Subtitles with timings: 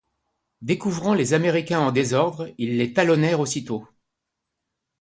[0.63, 3.87] Découvrant les Américains en désordre, ils les talonnèrent aussitôt.